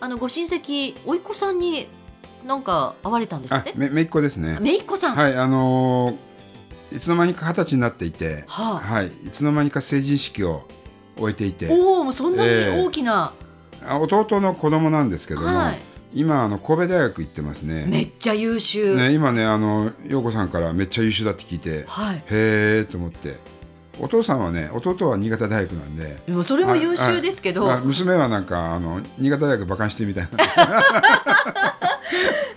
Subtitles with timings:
[0.00, 1.88] あのご親戚甥っ子さんに
[2.46, 4.58] なんか会われたんですって、あめ、めいっ子ですね。
[4.60, 6.16] めいっ子さん、はい、あのー
[6.92, 8.78] いつの間にか二十歳になっていて、はあ。
[8.78, 10.62] はい、いつの間にか成人式を
[11.16, 13.32] 終えていて、おおもうそんなにええ大きな、
[13.84, 15.78] あ弟の子供なんですけども、はい。
[16.14, 17.86] 今あの神戸大学行ってますね。
[17.88, 22.16] めっちゃ優秀、ね、今ね、あの陽子さんからめっちゃ優秀だって聞いて、はい。
[22.16, 23.36] へえと思って。
[23.98, 26.18] お父さんはね、弟は新潟大学なんで。
[26.26, 30.30] でもそれも優秀ですけど、娘はなんかあの新潟大学馬鹿にしてるみたいな。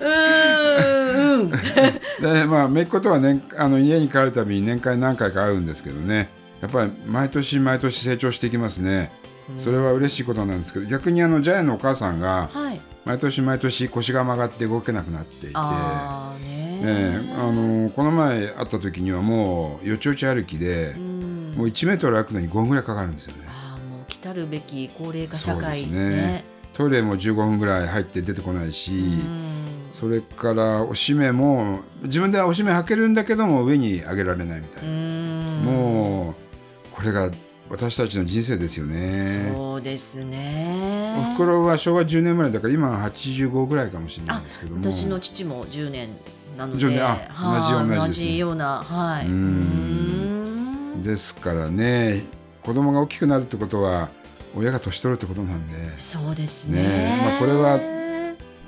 [0.02, 1.42] うーん。
[1.42, 1.50] うん。
[2.22, 6.30] でまあ姪っ子とは年あの家に帰るたびに年間何回か会うんですけどね。
[6.62, 9.12] やっぱり毎年毎年成長していきますね。
[9.60, 12.82] それは嬉しいことなんですけど逆にあのジャイアンのお母さんがはい。
[13.06, 17.22] 毎年毎年腰が曲がって動けなくなっていて、ああねえ。
[17.26, 21.09] えあのこの前会った時にはもうよちよち歩きでう、ん
[21.60, 23.44] もう1メートル歩くのに5分ぐらいかかるんですよね。
[23.50, 25.92] ああもう来たるべき高齢化社会ね。
[25.92, 26.44] ね。
[26.74, 29.90] トイレも15分ぐらい入って出てこないし、うん。
[29.92, 35.66] それからおしめも自分ではおしめ履けるんだけども上に上げられないみたいうな、ん。
[35.66, 36.34] もう
[36.94, 37.30] これが
[37.70, 39.20] 私たちの人生ですよね。
[39.54, 41.14] そうですね。
[41.18, 44.90] おふくろは昭和10年生まれだから今は85ぐらいかもしれないんですけども。
[44.90, 46.08] 私の父も10年
[46.58, 47.98] なの10で、年あはい同じ同じね。
[47.98, 49.26] 同じような、はい。
[49.26, 50.09] うん
[51.02, 52.24] ですからね
[52.62, 54.10] 子供が大きくなるってことは
[54.56, 55.76] 親が年取るってことなんで。
[56.00, 56.82] そうですね。
[56.82, 57.80] ねまあこれは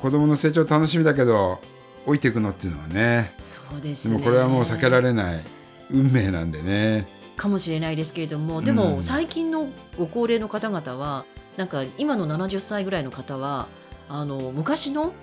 [0.02, 1.60] 子供の成長楽しみだけど
[2.06, 3.34] 老いていくのっていうのはね。
[3.40, 4.18] そうですね。
[4.18, 5.42] でもこれはもう避けられない。
[5.90, 7.08] 運命なんでね。
[7.36, 9.04] かもしれないですけれども、でもうん。
[9.04, 9.68] 最近の
[9.98, 11.26] ご高齢の方々は、
[11.58, 13.68] なんか今の70歳ぐらいの方は、
[14.10, 15.14] あの昔の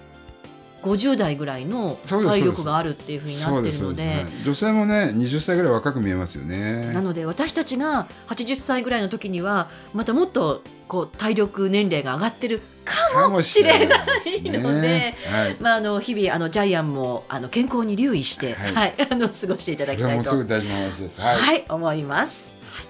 [0.83, 4.05] 50代ぐらいの体力があるっていうふうになってるので。
[4.05, 6.93] ね女性もね20歳ぐらい若く見えますよね。
[6.93, 20.25] なので私たちが80歳ぐらいの時にはまたもっとこう体力年齢が上がってるかもしれないので、はい、まあ、あの日々あのジャイアンもあの健康に留意して、ははいいあの過ごしていただきたいと。
[20.25, 21.21] すぐ大事な話です。
[21.21, 22.57] は、はいい、思います。
[22.73, 22.87] はい。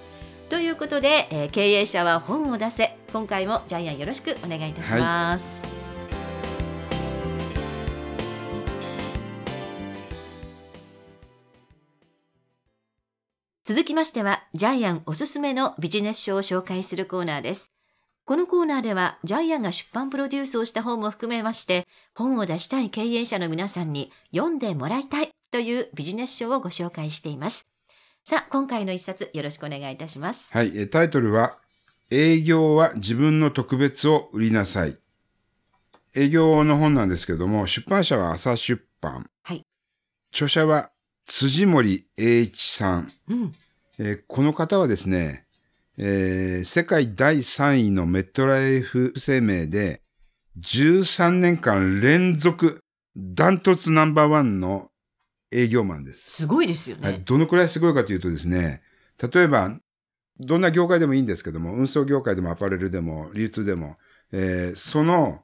[0.49, 2.95] ということで、えー経営者は本を出せ。
[3.11, 5.68] 今回もジャイアンよろしくお願いいたします。
[13.69, 17.71] 続きましてはジャイアンおすすめのビジネス書を紹介するコーナーです。
[18.25, 21.85] このコーナーではジャイアンが出版プロデュースをした本も含めまして
[22.15, 27.67] 本を出したい経営者の皆さんに読んでもらいたいというビジネス書をご紹介しています。
[28.23, 30.51] さあ、今回の一冊よろしくお願いいたします。
[30.51, 31.59] はい、えタイトルは
[32.09, 34.97] 営業は自分の特別を売りなさい
[36.15, 39.63] 営業の本なんですけども出版社は朝出版はい。
[40.31, 40.89] 著者は
[41.29, 43.53] 辻森栄一さんうん。
[43.99, 45.45] えーこの方はですね、
[45.97, 50.01] えー世界第3位のメットライフ生命で
[50.59, 52.79] 13年間連続
[53.15, 54.89] ダントツナンバーワンの
[55.51, 56.31] 営業マンです。
[56.31, 57.07] すごいですよね。
[57.07, 58.81] はい、どのくらいすごいかというとですね、
[59.31, 59.77] 例えば、
[60.39, 63.97] どんな業界でもいいんですけども、運送業界でもアパレルでも流通でも、
[64.31, 65.43] えーその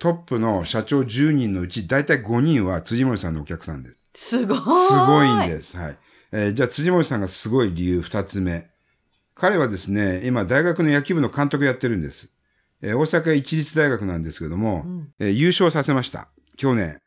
[0.00, 4.10] トップの社長10人のうち大体5人は辻森さんのお客さんです。
[4.16, 4.58] すごい。
[4.58, 4.64] す
[4.96, 5.76] ごいんです。
[5.76, 5.96] はい。
[6.32, 8.68] えーじゃあ、辻森さんがすごい理由二つ目。
[9.34, 12.34] 彼はですね、今、大学の野球部の監督やってるんです。
[12.82, 16.28] えー大阪一律大学なんですけども、うんえー優勝させました。
[16.56, 16.98] 去年。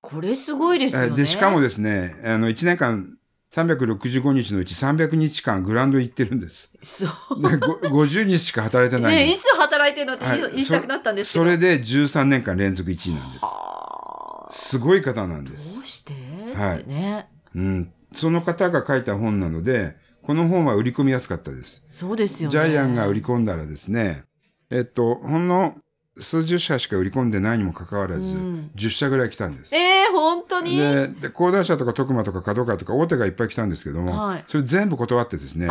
[0.00, 1.08] これすごいですよね。
[1.08, 3.17] えーで、しかもですね、あの、1年間、
[3.52, 6.72] 365日のうち300日間グラウンド行ってるんです。
[6.82, 7.42] そう。
[7.42, 9.38] で、ご50日しか働いてないんね、です。
[9.38, 11.44] いつ働いてるのってはい言いたくなったんですけど。
[11.44, 14.68] それで13年間連続1位なんです。
[14.70, 15.74] すごい方なんです。
[15.76, 16.12] どうして、
[16.54, 17.28] はいね。
[17.54, 17.92] うん。
[18.14, 21.84] その方が書いた本なので、この本は売り込みやすかったです。
[21.86, 22.52] そうですよね。
[22.52, 24.24] ジャイアンが売り込んだらですね、
[24.70, 25.74] えっと、ほんの
[26.20, 29.74] 数十社しか売り込んでないにもかかわらず、うん10社ぐらい来たんです。
[29.74, 30.78] えー、本当に？
[30.78, 35.68] で、で、講談社とか徳間とか角川とか大手がいっぱい来たんですけども、はいそれ全部断ってですね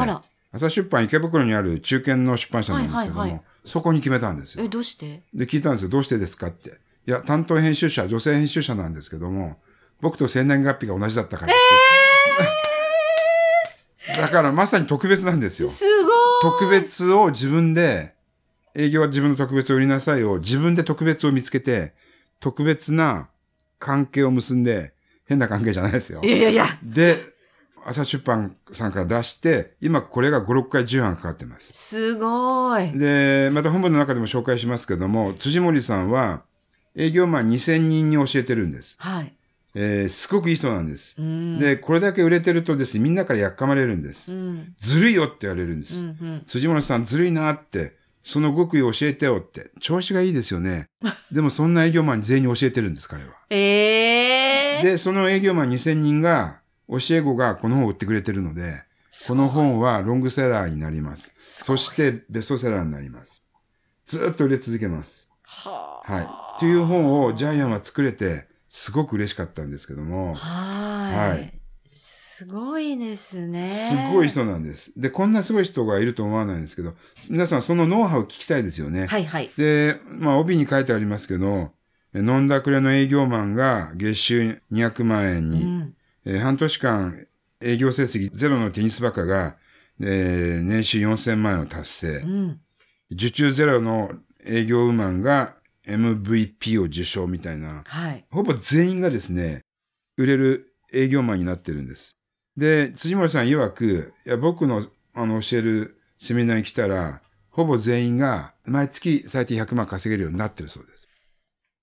[0.51, 4.69] 朝出版池袋にある中堅の出版社なんですけども、はいはいはいそこに決めたんですよえ、。
[4.69, 5.23] どうして？
[5.33, 5.89] で、聞いたんですよ。
[5.89, 6.79] どうしてですかって。
[7.05, 9.57] いや、担当編集者、女性編集者なんですけども、
[9.99, 11.55] 僕と生年月日が同じだったからっ
[14.15, 14.21] て。
[14.21, 15.67] だからまさに特別なんですよ。
[15.67, 18.15] すごい特別を自分で、
[18.73, 21.93] 営業は自分の特別を売りなさいを自分で特別を見つけて、
[22.39, 23.27] 特別な
[23.79, 24.93] 関係を結んで、
[25.25, 26.29] 変な関係じゃないですよい。
[26.29, 26.65] やいやいや。
[26.83, 27.17] で、
[27.85, 31.71] 朝出版さんから出して、今これが5、6回重版かかってます。
[31.73, 32.91] すごい。
[32.97, 36.43] で、また本文の中でも紹介しますけども、辻森さんは
[36.95, 38.97] 営業マン2000人に教えてるんです。
[38.99, 39.33] はい。
[39.75, 41.15] えーすごくいい人なんです。
[41.21, 41.59] うん。
[41.59, 44.33] で、これだけ売れてるとですね、みんなからやっかまれるんです。
[44.33, 44.73] うん。
[44.79, 46.01] ずるいよって言われるんです。
[46.01, 46.07] うん。
[46.07, 46.43] うん。
[46.47, 47.95] 辻森さんずるいなって、
[48.27, 49.71] その極意を教えてよって。
[49.79, 50.89] 調子がいいですよね。
[51.31, 53.29] でもそんな営業マン全員に教えてるんです、彼は。
[53.49, 54.83] ええー。
[54.83, 56.59] で、その営業マン2000人が、
[56.89, 58.83] 教え子がこの本を売ってくれてるので、
[59.29, 61.33] この本はロングセラーになります。
[61.39, 63.47] そしてベストセラーになります。
[64.05, 65.31] ずっと売れ続けます。
[65.43, 66.13] はあ。
[66.13, 66.21] は
[66.57, 66.59] い。
[66.59, 71.29] という本をジャイアンは作れて、すごく嬉しかったんですけども、はい。
[71.29, 71.56] はい
[72.37, 73.67] すごいですね。
[73.67, 74.91] すごい人なんです。
[74.95, 76.93] で、こんなすごい人がいると思わないんですけど、
[77.31, 79.07] 皆さんそのノウハウを聞きたいですよね。
[79.07, 79.49] はいはい。
[79.57, 81.71] で、まあ、帯に書いてありますけど、
[82.13, 85.95] え飲んだくれの営業マンが月収200万円に、うん。
[86.25, 87.25] えー半年間
[87.59, 89.55] 営業成績ゼロのテニスバカが、
[89.99, 92.27] えー年収4000万円を達成う。
[92.27, 92.59] ん。
[93.09, 94.11] 受注ゼロの
[94.45, 95.55] 営業ウーマンが
[95.87, 98.23] MVP を受賞みたいな、はい。
[98.29, 99.61] ほぼ全員がですね、
[100.17, 102.16] 売れる営業マンになってるんです。
[102.57, 104.81] で、辻森さん曰く、いや僕の
[105.13, 111.09] あの教えるセミナーに来たら、ほぼ全員が毎月最低100万稼げるようになってるそうです。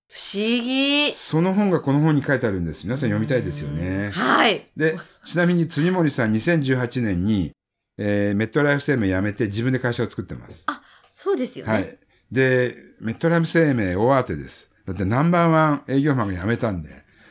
[0.09, 1.13] 不思議。
[1.13, 2.85] その本がこの本に書いてあるんです。
[2.85, 4.11] 皆さん読みたいですよね。
[4.11, 4.69] はい。
[4.77, 7.53] で、ちなみに辻森さん2018年に、
[7.97, 10.67] えーメットライフ生命辞めて自分で会社を作ってます。
[11.13, 11.73] そうですよね。
[11.73, 11.99] はい。
[12.31, 14.73] で、メットライフ生命大当てです。
[14.87, 16.91] だってナンバーワン営業マンが辞めたんで。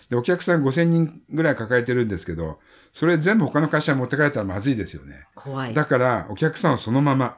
[0.09, 2.59] で、お客さん5000人ぐらい抱えてるんですけど、
[2.93, 5.15] それ全部他の会社に持ってかれたらまずいですよね。
[5.35, 5.73] 怖い。
[5.73, 7.37] だから、お客さんをそのまま、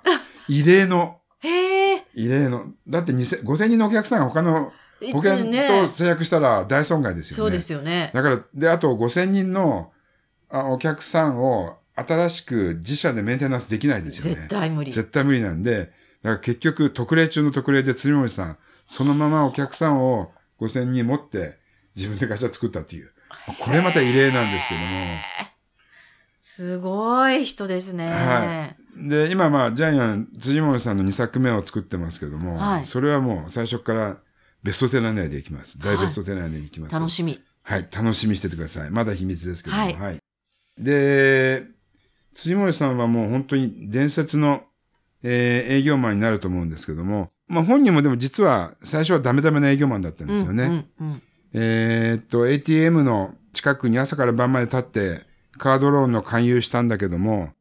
[0.49, 1.21] 異例の。
[2.13, 4.73] 異例の、だって2000 5000人のお客さんが他の
[5.11, 7.37] 保険ねと制約したら大損害ですよね。
[7.37, 8.11] そうですよね。
[8.13, 9.91] だから、で、あと5000人の
[10.49, 14.41] あお客さんを新しく自社でメンテナンスできないですよね。
[14.41, 14.91] 絶対無理。
[14.91, 15.91] 絶対無理なんで、
[16.21, 18.57] だから結局特例中の特例で鶴森さん、
[18.87, 21.57] そのままお客さんを5000人持って
[21.95, 23.11] 自分で会社作ったっていう。
[23.59, 24.87] これまた異例なんですけども。
[26.55, 28.07] すごい人ですね。
[28.07, 34.17] はで、今まあ、ジャイアン、辻森さんの2作目を作ってますけども、はいそれはもう最初から
[34.63, 35.77] ベストセラー内でいきます。
[35.79, 36.95] 大ベストセラー内でいきます。
[36.95, 37.43] 楽しみ。
[37.63, 38.89] はい、楽しみにしててください。
[38.89, 39.81] まだ秘密ですけども。
[39.83, 40.19] はいはい。
[40.77, 41.65] で、
[42.35, 44.63] 辻森さんはもう本当に伝説の、
[45.23, 50.63] えー営業マンになると思うんですけども、まあ本人もでも実は最初はダメダメな営業マンだったんですよね。
[50.63, 51.21] うんうんうん
[51.57, 57.51] えーっと、ATM の近くに朝から晩まで立ってカードローンの勧誘したんだけども、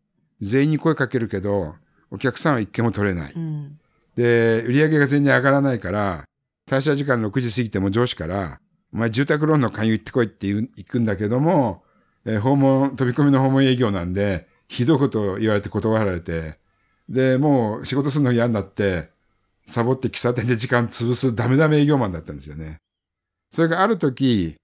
[0.41, 1.75] 全員に声かけるけど、
[2.11, 3.33] お客さんは一件も取れない。
[3.33, 3.79] うん
[4.17, 6.25] で、売り上げが全然上がらないから、
[6.69, 8.61] 退社時間6時過ぎても上司から、
[8.93, 11.83] お前住宅ローンの勧誘行ってこいって言う行くんだけども、
[12.25, 16.59] えー訪問、飛び込みの訪問営業なんで、ひどいことを言われて断られて、
[17.09, 19.11] で、もう仕事するの嫌になって、
[19.67, 22.79] サボって喫茶店で時間潰すダメダメ営業マンだったんですよね。
[23.51, 24.55] それがある時、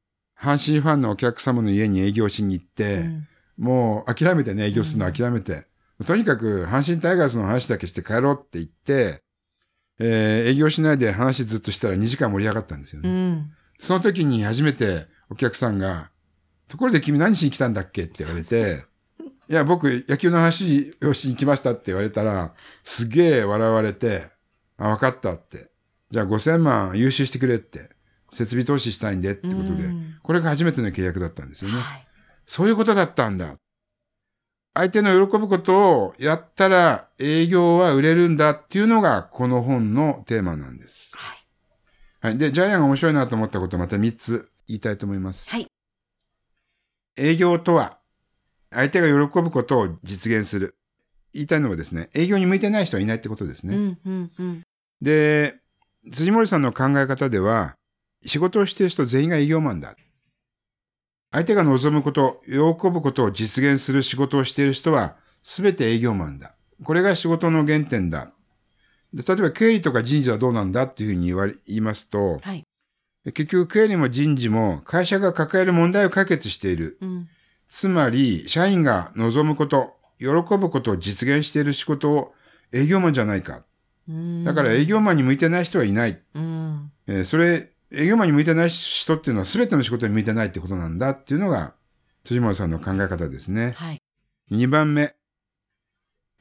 [0.41, 3.27] 阪神ファンのお客様の家に営業しに行って、うん
[3.59, 5.67] もう諦めてね、営業するの諦めて、
[6.07, 9.23] とにかく阪神タイガースの話だけして帰ろうって言って、
[9.99, 13.33] えー営業しないで話ずっとしたら2時間盛り上がったんですようね。
[13.33, 13.53] ん。
[13.79, 16.11] その時に初めてお客さんが、
[16.69, 18.05] ところで君何しに来たんだっけ？
[18.05, 18.83] って言われて、
[19.51, 24.23] いや、僕野球の話をしに来ましたって言われたら、すげえ笑われて、
[24.79, 25.69] あ、わかったって。
[26.11, 27.91] じゃあ5000万優秀してくれって。
[28.33, 31.77] 設備投資したいんでってことでうん、これが初めての契約だったんですよね。
[31.79, 32.07] はい。
[32.47, 33.55] そういうことだったんだ。
[34.75, 41.17] 相手の喜ぶことをやったら営業は売れるんだっていうのがこの本のテーマなんです。
[41.17, 41.41] はい。
[42.21, 42.39] はい。
[42.39, 45.51] で、ジャイアンが面白いなと思ったことをまた3つ言いたいと思います。
[45.51, 45.67] はい。
[47.17, 47.99] 営業とは、
[48.71, 50.77] 相手が喜ぶことを実現する。
[51.33, 53.77] 言いたいのはですね、営業に向いてない人はいないってことですね。
[53.77, 54.63] うんうんうん。
[55.01, 55.57] で、
[56.13, 57.77] 辻森さんの考え方では、
[58.25, 59.97] 仕事をしている人全員が営業マンだ。
[61.33, 62.53] 相手が望むこと、喜
[62.91, 66.55] ぶことを実現する仕事をしている人は、すべて営業マンだ。
[66.83, 68.33] これが仕事の原点だ。
[69.15, 70.83] で例えば経理とか人事はどうなんだ？
[70.83, 72.65] っていうふうに言われ、言いますと、はい。
[73.25, 76.99] 結局経理も人事も会社が抱える問題を解決している。
[77.01, 77.29] うん。
[77.69, 82.35] つまり、社員が望むこと、喜ぶことを実現している仕事を
[82.73, 83.65] 営業マンじゃないか。
[84.09, 86.21] うんだから営業マンに向いてない人はいない。
[86.35, 86.91] うん。
[87.07, 91.75] えーそれ、営業マンに向いてない人っていうのは全ての仕事に向いてないってことなんだっていうのが、
[92.25, 93.73] 辻森さんの考え方ですね。
[93.77, 94.03] はい。
[94.51, 95.15] 2番目。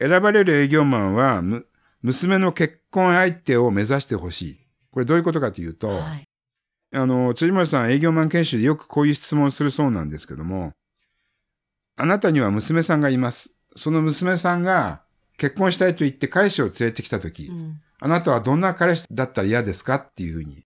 [0.00, 1.66] 選ばれる営業マンは、む
[2.02, 4.58] 娘の結婚相手を目指してほしい。
[4.90, 6.28] これどういうことかというと、はい。
[6.94, 10.72] あの、辻森さん営業マン研修でよくこういう質問をするそうなんですけども、
[11.96, 13.54] あなたには娘さんがいます。
[13.76, 15.02] その娘さんが
[15.36, 20.64] 結婚したいと言って彼氏を連れてきたとき、うんあなたはどんな彼氏だったら嫌ですかっていうふうに、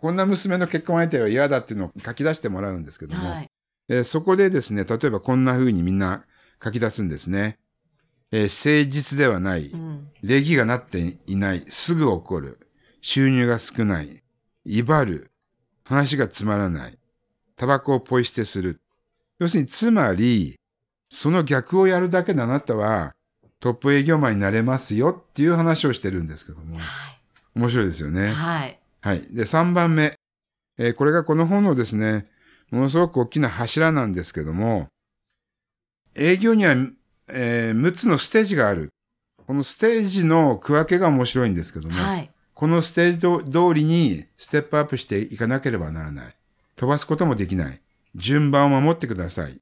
[0.00, 3.50] こんな娘の結婚相手は嫌だっていうのを書き出してもらうんですけども、はい。
[3.88, 6.24] えーそこでですね、例えばこんな風にみんな
[6.62, 7.58] 書き出すんですね。
[8.30, 12.58] えー誠実ではない、うん礼儀がなっていない、すぐ怒る、
[13.00, 14.22] 収入が少ない、
[14.64, 15.30] 威張る、
[15.84, 16.98] 話がつまらない、
[17.56, 18.80] タバコをポイ捨てする。
[19.38, 20.56] 要するに、つまり、
[21.08, 23.14] その逆をやるだけであなたは
[23.60, 26.84] トップ営業マンになれますよっていう話をしてるんですけども、はい。
[27.54, 28.28] 面白いですよね。
[28.32, 28.78] はい。
[29.00, 29.22] はい。
[29.30, 30.14] で、3番目。
[30.78, 32.26] えーこれがこの本のですね、
[32.70, 34.88] ものすごく大きな柱なんですけども、
[36.14, 36.72] 営業には、
[37.28, 38.90] えー6つのステージがある。
[39.46, 42.30] このステージの区分けが面白いんですけども、はい。
[42.54, 46.34] このステージど通りにステップアップしていかなければならない。
[46.76, 47.80] 飛ばすこともできない。
[48.14, 49.58] 順番を守ってください。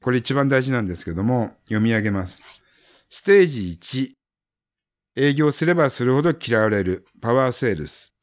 [0.00, 2.42] これ一番大事なんですけども、読み上げます。
[3.10, 4.12] ステージ1。
[5.16, 7.04] 営業すればするほど嫌われる。
[7.20, 8.14] パワーセールス。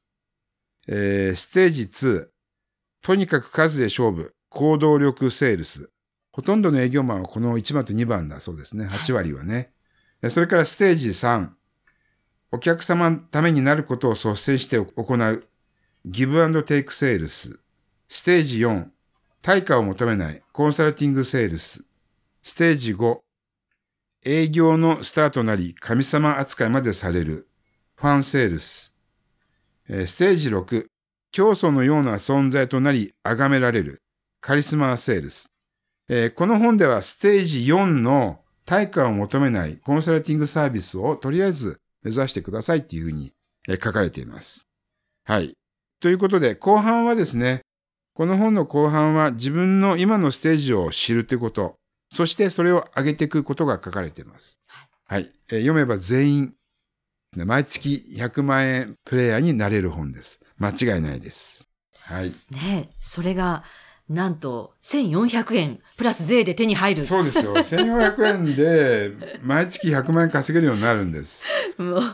[0.88, 2.27] えーステージ2。
[3.01, 4.36] とにかく数で勝負。
[4.50, 5.89] 行動力セールス。
[6.32, 8.86] ほとんどの営業マンはこの1番と2番だそうですね。
[8.86, 9.72] 8割はね。
[10.22, 11.50] でそれからステージ3。
[12.51, 15.48] お客様のためになることを率先して行う。
[16.06, 17.60] ギブアンドテイクセールス。
[18.08, 18.88] ステージ4。
[19.42, 20.42] 対価を求めない。
[20.54, 21.86] コンサルティングセールス。
[22.44, 23.20] ステージ5。
[24.25, 27.48] 営業のスタートなり、神様扱いまでされる。
[27.96, 28.95] ファンセールス。
[29.89, 30.86] えーステージ6。
[31.32, 34.01] 教祖のような存在となり、崇められる。
[34.42, 35.50] カリスマセールス。
[36.10, 43.32] えーこの本ではステージ4の対価を求めないコンサルティングサービスをとりあえず目指してくださいっていうふうに
[43.68, 44.68] えー書かれています。
[45.25, 45.54] はい。
[46.00, 47.62] ということで、後半はですね、
[48.13, 51.75] この本の後半は自分の今のステージを知るということ、
[52.12, 54.62] そしてそれを上げていくことが書かれています。
[55.08, 55.32] はい。
[55.50, 56.51] えー読めば全員、ね
[57.44, 60.39] 毎月100万円プレイヤーになれる本です。
[60.58, 61.68] 間違いないです。
[62.12, 63.63] はいねそれが、
[64.08, 67.06] なんと、1400円、プラス税で手に入る。
[67.06, 67.56] そうですよ。
[67.58, 69.12] 1400円で
[69.42, 71.46] 毎月100万円稼げるようになるんです。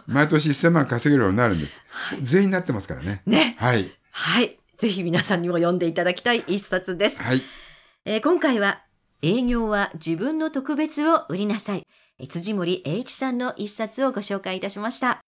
[0.07, 1.81] 毎年1000万稼げるようになるんです。
[2.21, 3.21] 全員なってますからね。
[3.25, 3.55] ね。
[3.59, 3.91] はい。
[4.11, 4.57] はい。
[4.77, 7.21] ぜひ皆さんにも読んでいただきたい一冊です。
[7.21, 7.41] はい。
[8.05, 8.81] えー今回は、
[9.23, 11.83] 営業は自分の特別を売りなさい。
[12.27, 15.21] 辻森栄一さんの一冊をご紹介いたしました。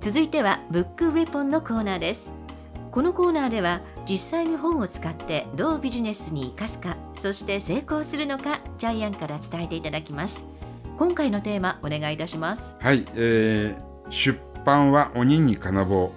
[0.00, 2.32] 続いてはブックウェポンのコーナーです。
[2.92, 10.51] このコーナーでは実際に本を使ってどうビジネスに生かすかそして成功するのかジャイアンから伝えていただきます
[10.98, 13.04] 今回のテーマお願いいたしますはい。
[13.16, 16.12] えー、出版は鬼に金棒。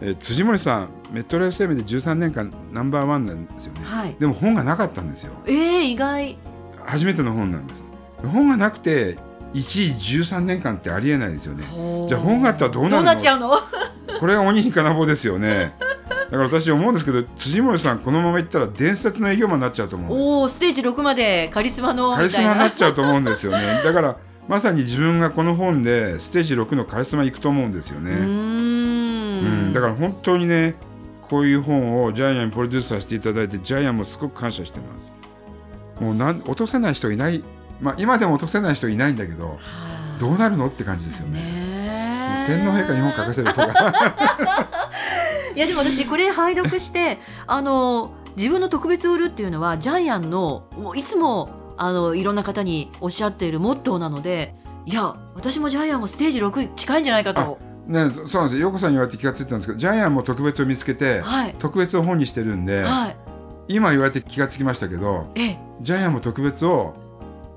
[0.00, 3.80] えー辻森さん、メトロ FM で13年間ナンバーワンなんですよね。
[3.84, 5.32] はいでも本がなかったんですよ。
[5.46, 6.36] えー、意外
[6.84, 7.84] 初めての本なんです。
[8.22, 9.18] 本がなくて
[9.54, 9.58] 1
[9.90, 11.64] 位13年間ってありえないですよね。
[12.08, 12.98] じゃあ本があったらどうなるの？
[12.98, 13.50] どうなっちゃうの？
[14.20, 15.74] これが鬼に金棒ですよね。
[16.34, 20.20] だから私思うんですけど、辻森さんこのままいったら伝説の営業マンになっちゃうと思うんです。
[20.20, 23.82] おおステージ6までカリスマのカリスマになっちゃうと思うんですよね。
[23.84, 24.16] だから
[24.48, 28.10] まさに自分がこの本でステージ6のカリスマ行くと思うんですよね。
[28.10, 30.74] うんんだから本当にね
[31.22, 35.14] こういう本をジャイアンにプロデュースさせていただいてジャイアンもすごく感謝してます。
[36.00, 37.44] もうなん落とせない人いない、
[37.80, 42.44] まあ、今でも落とせない人いないんだけどはあどうなるのって感じですよね。
[42.46, 43.66] 天皇陛下に本書かせるとか
[45.54, 54.54] いやでも私これ拝読してあの自分の特別を売るっていうのはジャイアンのもういつもあのいろんな方におっしゃっているモットーなので
[54.86, 57.58] いや私もジャイアンもステージ6近いんじゃないかと。
[57.86, 58.68] ねそそうなんですよ。
[58.68, 61.54] 陽子さんに言われて気がついたんですけどジャイアンも特別を見つけてはい。
[61.58, 63.16] 特別を本にしてるんで、はい。
[63.68, 65.56] 今言われて気がつきましたけどえ。
[65.80, 66.94] ジャイアンも特別を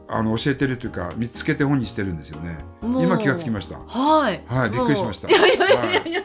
[0.09, 2.57] あの教えてるというか見つけて本にしてるんですよね。
[2.81, 3.79] 今気がつきました。
[3.79, 4.41] はい。
[4.47, 6.21] はいびっくりしましたいやいやいやいやいや、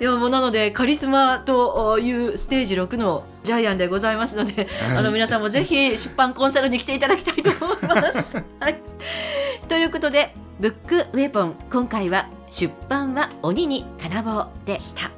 [0.00, 8.36] いやもうなのでカリスマというステージ6のジャイアンでございますので、はいあの皆さんもぜひ出版コンサルに来ていただきたいと思います。
[8.60, 8.80] はい。
[9.68, 15.10] ということで、ブックウェポン今回は出版は鬼に金棒でした。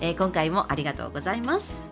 [0.00, 1.90] えー今回もありがとうございます。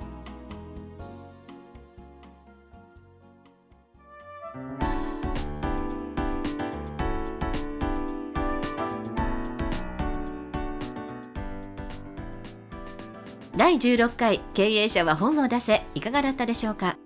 [13.62, 16.98] 第16回経営者は本を出せいかがだったでしょうか？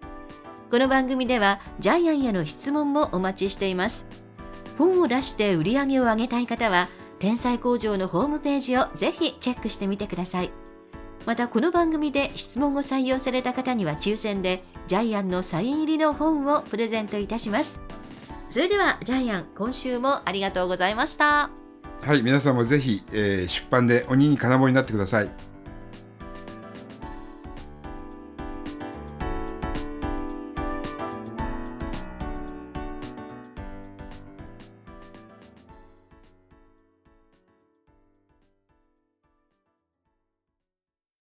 [0.70, 4.06] この番組ではジャイアンへの質問もお待ちしています。
[4.78, 10.50] 本を出して売り上げを上げたい方は天才工場のホームページをぜひチェックしてみてください。
[11.26, 17.82] またこの番組で質問を採用された方には抽選でジャイアンのサイン入りの本をプレゼントいたします。
[18.48, 21.50] それではジャイアン今週もありがとうございました。
[22.00, 25.30] はい、皆さんもぜひ、えー出版で鬼に金棒になってください。